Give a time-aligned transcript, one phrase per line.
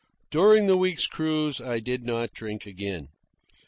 [0.31, 3.09] During the week's cruise I did not drink again.